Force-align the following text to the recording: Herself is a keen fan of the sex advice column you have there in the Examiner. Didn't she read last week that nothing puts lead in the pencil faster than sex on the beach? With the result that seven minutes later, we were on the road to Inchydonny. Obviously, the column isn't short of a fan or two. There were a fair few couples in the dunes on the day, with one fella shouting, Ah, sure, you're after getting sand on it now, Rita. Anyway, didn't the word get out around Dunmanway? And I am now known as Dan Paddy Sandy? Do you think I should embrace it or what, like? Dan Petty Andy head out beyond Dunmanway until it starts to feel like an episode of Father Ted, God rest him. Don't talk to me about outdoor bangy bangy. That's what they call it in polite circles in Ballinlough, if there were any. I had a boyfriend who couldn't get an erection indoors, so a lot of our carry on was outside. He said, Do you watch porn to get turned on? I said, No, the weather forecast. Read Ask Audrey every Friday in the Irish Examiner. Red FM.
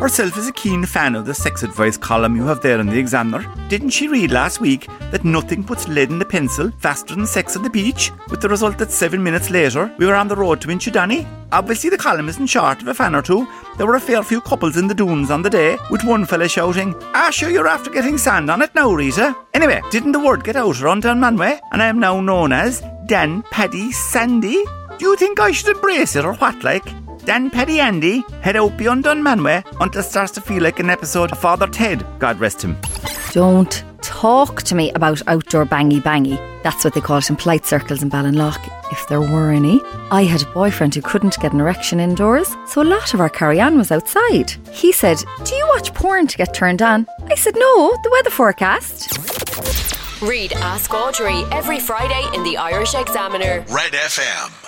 Herself 0.00 0.38
is 0.38 0.46
a 0.46 0.52
keen 0.52 0.86
fan 0.86 1.16
of 1.16 1.26
the 1.26 1.34
sex 1.34 1.64
advice 1.64 1.96
column 1.96 2.36
you 2.36 2.44
have 2.44 2.60
there 2.60 2.78
in 2.78 2.86
the 2.86 2.98
Examiner. 2.98 3.44
Didn't 3.68 3.90
she 3.90 4.06
read 4.06 4.30
last 4.30 4.60
week 4.60 4.86
that 5.10 5.24
nothing 5.24 5.64
puts 5.64 5.88
lead 5.88 6.10
in 6.10 6.20
the 6.20 6.24
pencil 6.24 6.70
faster 6.78 7.16
than 7.16 7.26
sex 7.26 7.56
on 7.56 7.64
the 7.64 7.68
beach? 7.68 8.12
With 8.30 8.40
the 8.40 8.48
result 8.48 8.78
that 8.78 8.92
seven 8.92 9.24
minutes 9.24 9.50
later, 9.50 9.92
we 9.98 10.06
were 10.06 10.14
on 10.14 10.28
the 10.28 10.36
road 10.36 10.60
to 10.60 10.68
Inchydonny. 10.68 11.26
Obviously, 11.50 11.90
the 11.90 11.98
column 11.98 12.28
isn't 12.28 12.46
short 12.46 12.80
of 12.80 12.86
a 12.86 12.94
fan 12.94 13.16
or 13.16 13.22
two. 13.22 13.48
There 13.76 13.88
were 13.88 13.96
a 13.96 14.00
fair 14.00 14.22
few 14.22 14.40
couples 14.40 14.76
in 14.76 14.86
the 14.86 14.94
dunes 14.94 15.32
on 15.32 15.42
the 15.42 15.50
day, 15.50 15.76
with 15.90 16.04
one 16.04 16.24
fella 16.26 16.48
shouting, 16.48 16.94
Ah, 17.12 17.30
sure, 17.30 17.50
you're 17.50 17.66
after 17.66 17.90
getting 17.90 18.18
sand 18.18 18.50
on 18.52 18.62
it 18.62 18.72
now, 18.76 18.92
Rita. 18.92 19.36
Anyway, 19.52 19.82
didn't 19.90 20.12
the 20.12 20.20
word 20.20 20.44
get 20.44 20.54
out 20.54 20.80
around 20.80 21.02
Dunmanway? 21.02 21.58
And 21.72 21.82
I 21.82 21.86
am 21.88 21.98
now 21.98 22.20
known 22.20 22.52
as 22.52 22.84
Dan 23.06 23.42
Paddy 23.50 23.90
Sandy? 23.90 24.64
Do 24.98 25.06
you 25.06 25.16
think 25.16 25.40
I 25.40 25.50
should 25.50 25.74
embrace 25.74 26.14
it 26.14 26.24
or 26.24 26.34
what, 26.34 26.62
like? 26.62 26.86
Dan 27.28 27.50
Petty 27.50 27.78
Andy 27.78 28.24
head 28.40 28.56
out 28.56 28.78
beyond 28.78 29.04
Dunmanway 29.04 29.62
until 29.82 30.00
it 30.00 30.04
starts 30.04 30.32
to 30.32 30.40
feel 30.40 30.62
like 30.62 30.80
an 30.80 30.88
episode 30.88 31.30
of 31.30 31.38
Father 31.38 31.66
Ted, 31.66 32.02
God 32.18 32.40
rest 32.40 32.62
him. 32.62 32.74
Don't 33.32 33.84
talk 34.00 34.62
to 34.62 34.74
me 34.74 34.90
about 34.92 35.20
outdoor 35.26 35.66
bangy 35.66 36.00
bangy. 36.00 36.38
That's 36.62 36.82
what 36.82 36.94
they 36.94 37.02
call 37.02 37.18
it 37.18 37.28
in 37.28 37.36
polite 37.36 37.66
circles 37.66 38.02
in 38.02 38.08
Ballinlough, 38.08 38.56
if 38.92 39.06
there 39.08 39.20
were 39.20 39.50
any. 39.50 39.78
I 40.10 40.22
had 40.24 40.40
a 40.40 40.52
boyfriend 40.52 40.94
who 40.94 41.02
couldn't 41.02 41.38
get 41.38 41.52
an 41.52 41.60
erection 41.60 42.00
indoors, 42.00 42.48
so 42.66 42.80
a 42.80 42.84
lot 42.84 43.12
of 43.12 43.20
our 43.20 43.28
carry 43.28 43.60
on 43.60 43.76
was 43.76 43.92
outside. 43.92 44.52
He 44.72 44.90
said, 44.90 45.22
Do 45.44 45.54
you 45.54 45.66
watch 45.68 45.92
porn 45.92 46.28
to 46.28 46.36
get 46.38 46.54
turned 46.54 46.80
on? 46.80 47.06
I 47.26 47.34
said, 47.34 47.56
No, 47.56 47.90
the 48.04 48.10
weather 48.10 48.30
forecast. 48.30 50.22
Read 50.22 50.54
Ask 50.54 50.94
Audrey 50.94 51.44
every 51.52 51.78
Friday 51.78 52.26
in 52.34 52.42
the 52.42 52.56
Irish 52.56 52.94
Examiner. 52.94 53.66
Red 53.68 53.92
FM. 53.92 54.67